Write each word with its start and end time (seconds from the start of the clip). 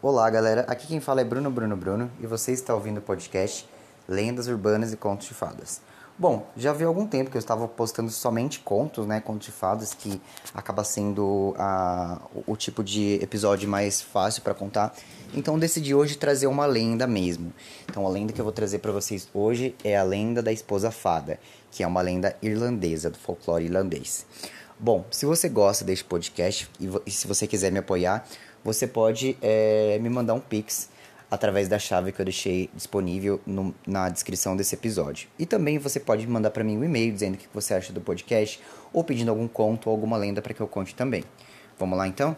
Olá, 0.00 0.30
galera. 0.30 0.60
Aqui 0.68 0.86
quem 0.86 1.00
fala 1.00 1.22
é 1.22 1.24
Bruno 1.24 1.50
Bruno 1.50 1.76
Bruno 1.76 2.08
e 2.20 2.26
você 2.26 2.52
está 2.52 2.72
ouvindo 2.72 2.98
o 2.98 3.02
podcast 3.02 3.68
Lendas 4.06 4.46
Urbanas 4.46 4.92
e 4.92 4.96
Contos 4.96 5.26
de 5.26 5.34
Fadas. 5.34 5.80
Bom, 6.16 6.46
já 6.56 6.72
vi 6.72 6.84
algum 6.84 7.04
tempo 7.04 7.32
que 7.32 7.36
eu 7.36 7.40
estava 7.40 7.66
postando 7.66 8.08
somente 8.08 8.60
contos, 8.60 9.08
né, 9.08 9.20
contos 9.20 9.46
de 9.46 9.52
fadas, 9.52 9.94
que 9.94 10.22
acaba 10.54 10.84
sendo 10.84 11.52
a, 11.58 12.20
o, 12.32 12.52
o 12.52 12.56
tipo 12.56 12.84
de 12.84 13.14
episódio 13.20 13.68
mais 13.68 14.00
fácil 14.00 14.42
para 14.42 14.54
contar. 14.54 14.94
Então 15.34 15.58
decidi 15.58 15.92
hoje 15.92 16.16
trazer 16.16 16.46
uma 16.46 16.64
lenda 16.64 17.04
mesmo. 17.04 17.52
Então 17.90 18.06
a 18.06 18.08
lenda 18.08 18.32
que 18.32 18.40
eu 18.40 18.44
vou 18.44 18.52
trazer 18.52 18.78
para 18.78 18.92
vocês 18.92 19.28
hoje 19.34 19.74
é 19.82 19.96
a 19.96 20.04
lenda 20.04 20.40
da 20.40 20.52
esposa 20.52 20.92
fada, 20.92 21.40
que 21.72 21.82
é 21.82 21.86
uma 21.88 22.02
lenda 22.02 22.36
irlandesa 22.40 23.10
do 23.10 23.18
folclore 23.18 23.64
irlandês. 23.64 24.24
Bom, 24.80 25.04
se 25.10 25.26
você 25.26 25.48
gosta 25.48 25.84
deste 25.84 26.04
podcast 26.04 26.70
e, 26.78 26.88
e 27.04 27.10
se 27.10 27.26
você 27.26 27.48
quiser 27.48 27.72
me 27.72 27.80
apoiar, 27.80 28.24
você 28.64 28.86
pode 28.86 29.36
é, 29.40 29.98
me 30.00 30.08
mandar 30.08 30.34
um 30.34 30.40
pix 30.40 30.90
através 31.30 31.68
da 31.68 31.78
chave 31.78 32.10
que 32.12 32.20
eu 32.20 32.24
deixei 32.24 32.70
disponível 32.74 33.40
no, 33.46 33.74
na 33.86 34.08
descrição 34.08 34.56
desse 34.56 34.74
episódio. 34.74 35.28
E 35.38 35.44
também 35.44 35.78
você 35.78 36.00
pode 36.00 36.26
mandar 36.26 36.50
para 36.50 36.64
mim 36.64 36.78
um 36.78 36.84
e-mail 36.84 37.12
dizendo 37.12 37.34
o 37.34 37.38
que 37.38 37.48
você 37.52 37.74
acha 37.74 37.92
do 37.92 38.00
podcast 38.00 38.60
ou 38.92 39.04
pedindo 39.04 39.30
algum 39.30 39.46
conto 39.46 39.88
ou 39.88 39.92
alguma 39.94 40.16
lenda 40.16 40.40
para 40.40 40.54
que 40.54 40.60
eu 40.60 40.68
conte 40.68 40.94
também. 40.94 41.24
Vamos 41.78 41.98
lá 41.98 42.08
então? 42.08 42.36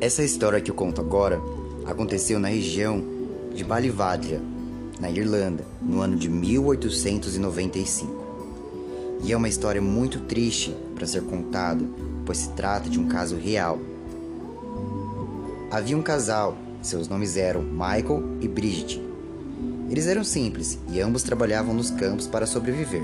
Essa 0.00 0.22
história 0.22 0.60
que 0.60 0.70
eu 0.70 0.76
conto 0.76 1.00
agora 1.00 1.42
aconteceu 1.84 2.38
na 2.38 2.46
região 2.46 3.02
de 3.52 3.64
Balivadria, 3.64 4.40
na 5.00 5.10
Irlanda, 5.10 5.64
no 5.82 6.00
ano 6.00 6.14
de 6.14 6.28
1895. 6.28 8.26
E 9.24 9.32
é 9.32 9.36
uma 9.36 9.48
história 9.48 9.82
muito 9.82 10.20
triste 10.20 10.72
para 10.94 11.04
ser 11.04 11.22
contada, 11.22 11.84
pois 12.24 12.38
se 12.38 12.50
trata 12.50 12.88
de 12.88 13.00
um 13.00 13.08
caso 13.08 13.34
real. 13.34 13.80
Havia 15.68 15.98
um 15.98 16.02
casal, 16.02 16.56
seus 16.80 17.08
nomes 17.08 17.36
eram 17.36 17.62
Michael 17.62 18.22
e 18.40 18.46
Bridget. 18.46 19.02
Eles 19.90 20.06
eram 20.06 20.22
simples 20.22 20.78
e 20.92 21.00
ambos 21.00 21.24
trabalhavam 21.24 21.74
nos 21.74 21.90
campos 21.90 22.28
para 22.28 22.46
sobreviver. 22.46 23.02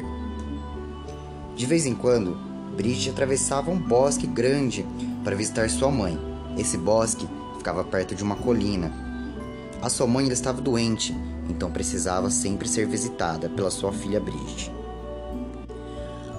De 1.57 1.67
vez 1.67 1.87
em 1.87 1.95
quando, 1.95 2.39
Bridget 2.77 3.11
atravessava 3.11 3.73
um 3.73 3.79
bosque 3.79 4.29
grande 4.29 4.87
para 5.25 5.35
visitar 5.35 5.69
sua 5.69 5.91
mãe 5.91 6.34
esse 6.57 6.77
bosque 6.77 7.29
ficava 7.59 7.85
perto 7.85 8.15
de 8.15 8.23
uma 8.23 8.37
colina. 8.37 8.93
A 9.81 9.89
sua 9.89 10.07
mãe 10.07 10.29
estava 10.29 10.61
doente, 10.61 11.15
então 11.49 11.71
precisava 11.71 12.31
sempre 12.31 12.69
ser 12.69 12.87
visitada 12.87 13.49
pela 13.49 13.71
sua 13.71 13.93
filha 13.93 14.21
Bridget. 14.21 14.73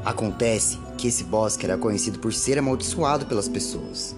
Acontece 0.03 0.80
que 0.97 1.07
esse 1.07 1.23
bosque 1.23 1.66
era 1.66 1.77
conhecido 1.77 2.19
por 2.19 2.33
ser 2.33 2.59
amaldiçoado 2.59 3.25
pelas 3.25 3.47
pessoas. 3.47 4.16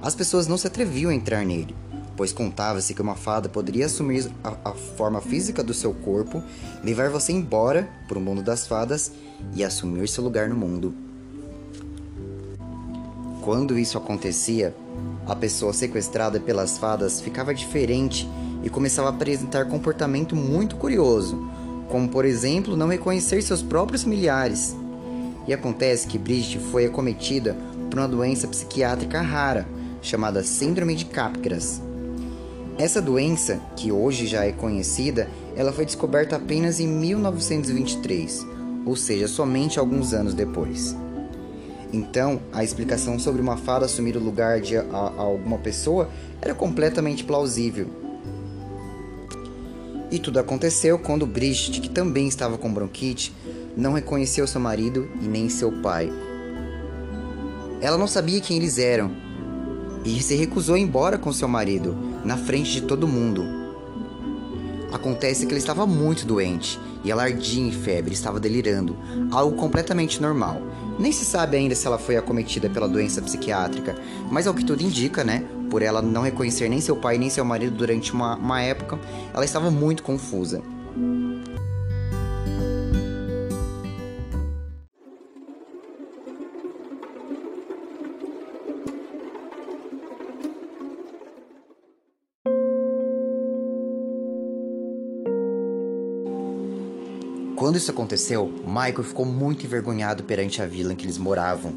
As 0.00 0.14
pessoas 0.14 0.46
não 0.46 0.56
se 0.56 0.66
atreviam 0.66 1.10
a 1.10 1.14
entrar 1.14 1.44
nele, 1.44 1.74
pois 2.16 2.32
contava-se 2.32 2.94
que 2.94 3.02
uma 3.02 3.14
fada 3.14 3.48
poderia 3.48 3.86
assumir 3.86 4.30
a, 4.42 4.70
a, 4.70 4.72
forma 4.72 5.20
física 5.20 5.62
do 5.62 5.74
seu 5.74 5.92
corpo, 5.92 6.42
levar 6.82 7.10
você 7.10 7.32
embora 7.32 7.88
para 8.08 8.18
o 8.18 8.20
mundo 8.20 8.42
das 8.42 8.66
fadas 8.66 9.12
e 9.54 9.62
assumir 9.62 10.08
seu 10.08 10.24
lugar 10.24 10.48
no 10.48 10.56
mundo. 10.56 11.07
Quando 13.48 13.78
isso 13.78 13.96
acontecia, 13.96 14.74
a 15.26 15.34
pessoa 15.34 15.72
sequestrada 15.72 16.38
pelas 16.38 16.76
fadas 16.76 17.18
ficava 17.18 17.54
diferente 17.54 18.28
e 18.62 18.68
começava 18.68 19.08
a 19.08 19.10
apresentar 19.10 19.64
comportamento 19.64 20.36
muito 20.36 20.76
curioso, 20.76 21.48
como 21.88 22.10
por 22.10 22.26
exemplo 22.26 22.76
não 22.76 22.88
reconhecer 22.88 23.40
seus 23.40 23.62
próprios 23.62 24.02
familiares. 24.02 24.76
E 25.46 25.54
acontece 25.54 26.06
que 26.06 26.18
Bridget 26.18 26.58
foi 26.58 26.84
acometida 26.84 27.56
por 27.88 27.98
uma 27.98 28.06
doença 28.06 28.46
psiquiátrica 28.46 29.22
rara, 29.22 29.66
chamada 30.02 30.44
Síndrome 30.44 30.94
de 30.94 31.06
Capgras. 31.06 31.80
Essa 32.76 33.00
doença, 33.00 33.62
que 33.76 33.90
hoje 33.90 34.26
já 34.26 34.44
é 34.44 34.52
conhecida, 34.52 35.26
ela 35.56 35.72
foi 35.72 35.86
descoberta 35.86 36.36
apenas 36.36 36.80
em 36.80 36.86
1923, 36.86 38.46
ou 38.84 38.94
seja, 38.94 39.26
somente 39.26 39.78
alguns 39.78 40.12
anos 40.12 40.34
depois. 40.34 40.94
Então, 41.92 42.40
a 42.52 42.62
explicação 42.62 43.18
sobre 43.18 43.40
uma 43.40 43.56
fada 43.56 43.86
assumir 43.86 44.16
o 44.16 44.22
lugar 44.22 44.60
de 44.60 44.76
a, 44.76 44.82
a 44.82 45.20
alguma 45.20 45.58
pessoa 45.58 46.10
era 46.40 46.54
completamente 46.54 47.24
plausível. 47.24 47.88
E 50.10 50.18
tudo 50.18 50.38
aconteceu 50.38 50.98
quando 50.98 51.26
Bridget, 51.26 51.80
que 51.80 51.88
também 51.88 52.28
estava 52.28 52.56
com 52.56 52.72
bronquite, 52.72 53.34
não 53.76 53.92
reconheceu 53.92 54.46
seu 54.46 54.60
marido 54.60 55.08
e 55.20 55.26
nem 55.26 55.48
seu 55.48 55.70
pai. 55.82 56.10
Ela 57.80 57.96
não 57.96 58.06
sabia 58.06 58.40
quem 58.40 58.56
eles 58.56 58.78
eram 58.78 59.10
e 60.04 60.22
se 60.22 60.34
recusou 60.34 60.74
a 60.74 60.78
ir 60.78 60.82
embora 60.82 61.18
com 61.18 61.32
seu 61.32 61.48
marido, 61.48 61.96
na 62.24 62.36
frente 62.36 62.72
de 62.72 62.82
todo 62.82 63.06
mundo. 63.06 63.44
Acontece 64.92 65.46
que 65.46 65.52
ele 65.52 65.60
estava 65.60 65.86
muito 65.86 66.26
doente 66.26 66.78
e 67.04 67.10
ela 67.10 67.24
ardia 67.24 67.62
em 67.62 67.70
febre, 67.70 68.14
estava 68.14 68.40
delirando, 68.40 68.96
algo 69.30 69.56
completamente 69.56 70.20
normal. 70.20 70.62
Nem 70.98 71.12
se 71.12 71.24
sabe 71.24 71.56
ainda 71.56 71.74
se 71.74 71.86
ela 71.86 71.98
foi 71.98 72.16
acometida 72.16 72.68
pela 72.68 72.88
doença 72.88 73.22
psiquiátrica, 73.22 73.96
mas 74.30 74.46
ao 74.46 74.54
que 74.54 74.64
tudo 74.64 74.82
indica, 74.82 75.22
né? 75.22 75.44
Por 75.70 75.82
ela 75.82 76.02
não 76.02 76.22
reconhecer 76.22 76.68
nem 76.68 76.80
seu 76.80 76.96
pai 76.96 77.18
nem 77.18 77.30
seu 77.30 77.44
marido 77.44 77.76
durante 77.76 78.12
uma, 78.12 78.36
uma 78.36 78.60
época, 78.60 78.98
ela 79.32 79.44
estava 79.44 79.70
muito 79.70 80.02
confusa. 80.02 80.62
Quando 97.58 97.74
isso 97.74 97.90
aconteceu, 97.90 98.52
Michael 98.64 99.02
ficou 99.02 99.26
muito 99.26 99.66
envergonhado 99.66 100.22
perante 100.22 100.62
a 100.62 100.66
vila 100.66 100.92
em 100.92 100.96
que 100.96 101.04
eles 101.04 101.18
moravam. 101.18 101.72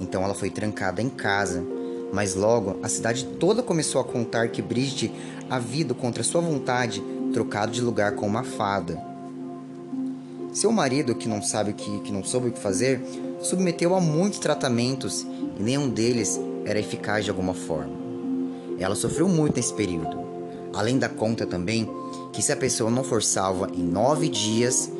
Então 0.00 0.24
ela 0.24 0.34
foi 0.34 0.50
trancada 0.50 1.00
em 1.00 1.08
casa. 1.08 1.64
Mas 2.12 2.34
logo 2.34 2.80
a 2.82 2.88
cidade 2.88 3.24
toda 3.38 3.62
começou 3.62 4.00
a 4.00 4.04
contar 4.04 4.48
que 4.48 4.60
Bridget 4.60 5.12
havia, 5.48 5.84
contra 5.94 6.24
sua 6.24 6.40
vontade, 6.40 7.00
trocado 7.32 7.70
de 7.70 7.80
lugar 7.80 8.16
com 8.16 8.26
uma 8.26 8.42
fada. 8.42 9.00
Seu 10.52 10.72
marido, 10.72 11.14
que 11.14 11.28
não 11.28 11.40
sabe 11.40 11.74
que, 11.74 12.00
que 12.00 12.10
não 12.10 12.24
soube 12.24 12.48
o 12.48 12.52
que 12.52 12.58
fazer, 12.58 13.00
submeteu 13.40 13.94
a 13.94 14.00
muitos 14.00 14.40
tratamentos 14.40 15.24
e 15.56 15.62
nenhum 15.62 15.88
deles 15.88 16.40
era 16.64 16.80
eficaz 16.80 17.24
de 17.24 17.30
alguma 17.30 17.54
forma. 17.54 17.94
Ela 18.80 18.96
sofreu 18.96 19.28
muito 19.28 19.54
nesse 19.54 19.74
período. 19.74 20.18
Além 20.74 20.98
da 20.98 21.08
conta 21.08 21.46
também 21.46 21.88
que 22.32 22.42
se 22.42 22.50
a 22.50 22.56
pessoa 22.56 22.90
não 22.90 23.04
for 23.04 23.22
salva 23.22 23.70
em 23.72 23.82
nove 23.82 24.28
dias, 24.28 24.90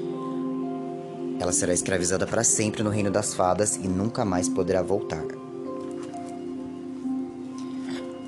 ela 1.40 1.52
será 1.52 1.72
escravizada 1.72 2.26
para 2.26 2.44
sempre 2.44 2.82
no 2.82 2.90
reino 2.90 3.10
das 3.10 3.32
fadas 3.32 3.76
e 3.76 3.88
nunca 3.88 4.26
mais 4.26 4.46
poderá 4.46 4.82
voltar. 4.82 5.24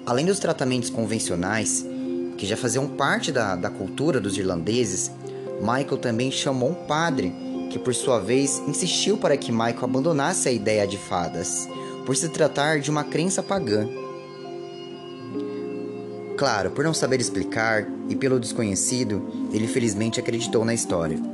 Além 0.07 0.25
dos 0.25 0.39
tratamentos 0.39 0.89
convencionais, 0.89 1.85
que 2.39 2.47
já 2.47 2.57
faziam 2.57 2.89
parte 2.89 3.31
da, 3.31 3.55
da 3.55 3.69
cultura 3.69 4.19
dos 4.19 4.37
irlandeses, 4.39 5.11
Michael 5.61 5.99
também 5.99 6.31
chamou 6.31 6.71
um 6.71 6.75
padre, 6.75 7.33
que 7.71 7.79
por 7.79 7.95
sua 7.95 8.19
vez 8.19 8.61
insistiu 8.67 9.19
para 9.19 9.37
que 9.37 9.53
Michael 9.53 9.85
abandonasse 9.85 10.49
a 10.49 10.53
ideia 10.53 10.87
de 10.87 10.97
fadas, 10.97 11.69
por 12.07 12.17
se 12.17 12.31
tratar 12.31 12.81
de 12.81 12.91
uma 12.91 13.05
crença 13.05 13.43
pagã. 13.43 13.87
Claro, 16.37 16.71
por 16.71 16.83
não 16.83 16.95
saber 16.95 17.21
explicar 17.21 17.87
e 18.09 18.17
pelo 18.17 18.41
desconhecido, 18.41 19.49
ele 19.53 19.69
felizmente 19.69 20.19
acreditou 20.19 20.65
na 20.65 20.75
história. 20.75 21.32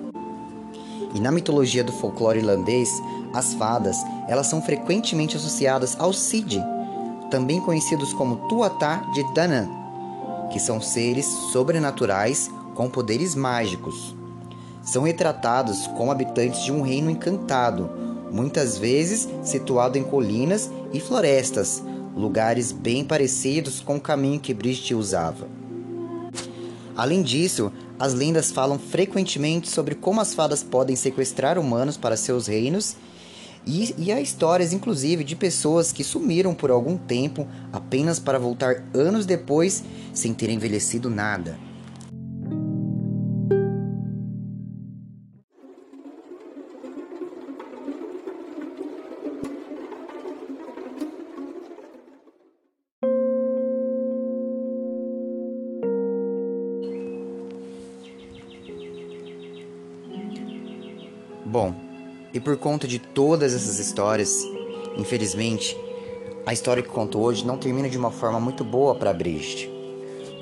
E 1.15 1.21
na 1.21 1.31
mitologia 1.31 1.83
do 1.83 1.93
folclore 1.93 2.39
irlandês, 2.39 2.91
as 3.33 3.55
fadas, 3.55 3.97
elas 4.29 4.47
são 4.47 4.61
frequentemente 4.61 5.37
associadas 5.37 5.97
ao 5.99 6.13
Cid, 6.13 6.63
também 7.31 7.61
conhecidos 7.61 8.13
como 8.13 8.49
Tuatha 8.49 9.03
de 9.15 9.23
Danann, 9.35 9.69
que 10.51 10.59
são 10.59 10.81
seres 10.81 11.27
sobrenaturais 11.53 12.51
com 12.75 12.89
poderes 12.89 13.35
mágicos. 13.35 14.15
São 14.83 15.03
retratados 15.03 15.87
como 15.89 16.11
habitantes 16.11 16.65
de 16.65 16.73
um 16.73 16.83
reino 16.83 17.11
encantado, 17.11 17.91
muitas 18.31 18.79
vezes 18.79 19.29
situado 19.43 19.99
em 19.99 20.03
colinas 20.03 20.71
e 20.93 21.01
florestas, 21.01 21.83
lugares 22.17 22.73
bem 22.73 23.05
parecidos 23.05 23.81
com 23.81 23.97
o 23.97 24.01
caminho 24.01 24.41
que 24.41 24.55
Bridget 24.55 24.95
usava. 24.95 25.47
Além 26.99 27.23
disso, 27.23 27.71
as 27.97 28.13
lendas 28.13 28.51
falam 28.51 28.77
frequentemente 28.77 29.69
sobre 29.69 29.95
como 29.95 30.21
as 30.21 30.35
fadas 30.35 30.65
podem 30.65 30.97
sequestrar 30.97 31.57
humanos 31.57 31.97
para 31.97 32.17
seus 32.17 32.49
reinos 32.49 32.97
E, 33.65 33.95
e 33.97 34.11
há 34.11 34.21
histórias, 34.21 34.73
inclusive, 34.73 35.23
de 35.23 35.37
pessoas 35.37 35.93
que 35.93 36.03
sumiram 36.03 36.57
por 36.57 36.73
algum 36.73 36.97
tempo 36.97 37.47
apenas 37.73 38.19
para 38.19 38.37
voltar 38.37 38.83
anos 38.93 39.27
depois 39.27 39.85
sem 40.13 40.35
ter 40.35 40.51
envelhecido 40.51 41.09
nada. 41.09 41.68
Bom, 61.51 61.73
e 62.35 62.39
por 62.39 62.59
conta 62.59 62.87
de 62.87 62.99
todas 62.99 63.55
essas 63.55 63.79
histórias, 63.79 64.47
infelizmente, 64.99 65.75
a 66.45 66.53
história 66.53 66.83
que 66.83 66.91
conto 66.91 67.19
hoje 67.19 67.47
não 67.47 67.57
termina 67.57 67.89
de 67.89 67.97
uma 67.97 68.11
forma 68.11 68.39
muito 68.39 68.63
boa 68.63 68.95
para 68.95 69.15
Brigitte. 69.15 69.71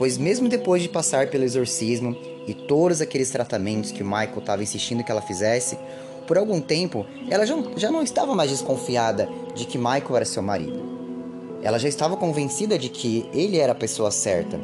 Pois 0.00 0.18
mesmo 0.18 0.48
depois 0.48 0.82
de 0.82 0.88
passar 0.88 1.28
pelo 1.28 1.44
exorcismo 1.44 2.16
e 2.44 2.52
todos 2.52 3.00
aqueles 3.00 3.30
tratamentos 3.30 3.92
que 3.92 4.02
o 4.02 4.04
Michael 4.04 4.38
estava 4.38 4.64
insistindo 4.64 5.04
que 5.04 5.12
ela 5.12 5.22
fizesse, 5.22 5.78
por 6.26 6.36
algum 6.36 6.60
tempo 6.60 7.06
ela 7.30 7.46
já, 7.46 7.54
já 7.76 7.88
não 7.88 8.02
estava 8.02 8.34
mais 8.34 8.50
desconfiada 8.50 9.28
de 9.54 9.64
que 9.64 9.78
Michael 9.78 10.16
era 10.16 10.24
seu 10.24 10.42
marido. 10.42 10.82
Ela 11.62 11.78
já 11.78 11.88
estava 11.88 12.16
convencida 12.16 12.76
de 12.76 12.88
que 12.88 13.30
ele 13.32 13.58
era 13.58 13.70
a 13.70 13.76
pessoa 13.76 14.10
certa. 14.10 14.58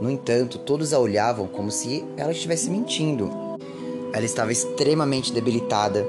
No 0.00 0.10
entanto, 0.10 0.60
todos 0.60 0.94
a 0.94 0.98
olhavam 0.98 1.46
como 1.46 1.70
se 1.70 2.02
ela 2.16 2.32
estivesse 2.32 2.70
mentindo 2.70 3.43
ela 4.14 4.24
estava 4.24 4.52
extremamente 4.52 5.32
debilitada 5.32 6.06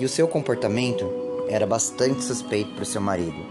e 0.00 0.04
o 0.04 0.08
seu 0.08 0.26
comportamento 0.26 1.08
era 1.48 1.64
bastante 1.64 2.24
suspeito 2.24 2.72
para 2.72 2.82
o 2.82 2.86
seu 2.86 3.00
marido. 3.00 3.46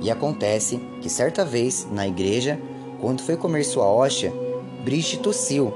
E 0.00 0.10
acontece 0.10 0.80
que 1.00 1.08
certa 1.08 1.44
vez, 1.44 1.86
na 1.88 2.06
igreja, 2.06 2.58
quando 3.00 3.22
foi 3.22 3.36
comer 3.36 3.62
sua 3.62 3.86
hóstia, 3.86 4.32
Brigitte 4.82 5.22
tossiu. 5.22 5.72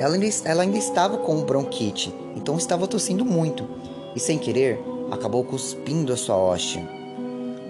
Ela 0.00 0.14
ainda, 0.14 0.26
ela 0.44 0.62
ainda 0.64 0.76
estava 0.76 1.18
com 1.18 1.44
bronquite, 1.44 2.12
então 2.34 2.58
estava 2.58 2.88
tossindo 2.88 3.24
muito 3.24 3.64
e, 4.16 4.18
sem 4.18 4.36
querer, 4.36 4.80
acabou 5.08 5.44
cuspindo 5.44 6.12
a 6.12 6.16
sua 6.16 6.36
hóstia. 6.36 6.84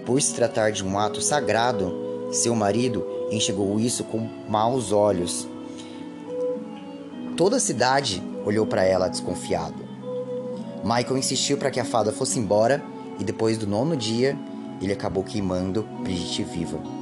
Por 0.07 0.21
se 0.23 0.33
tratar 0.33 0.73
de 0.73 0.83
um 0.83 0.99
ato 0.99 1.21
sagrado, 1.21 1.93
seu 2.33 2.55
marido 2.55 3.07
enxergou 3.31 3.79
isso 3.79 4.05
com 4.05 4.27
maus 4.49 4.91
olhos. 4.91 5.47
Toda 7.37 7.57
a 7.57 7.61
cidade 7.61 8.23
olhou 8.49 8.67
para 8.67 8.83
ela 8.83 9.09
desconfiado. 9.09 9.87
Michael 10.83 11.19
insistiu 11.19 11.59
para 11.59 11.71
que 11.71 11.79
a 11.79 11.85
fada 11.85 12.11
fosse 12.11 12.39
embora 12.39 12.83
e 13.19 13.25
depois 13.25 13.59
do 13.59 13.67
nono 13.67 13.95
dia, 13.95 14.37
ele 14.81 14.93
acabou 14.93 15.23
queimando 15.23 15.83
Brigitte 16.03 16.45
viva. 16.45 16.98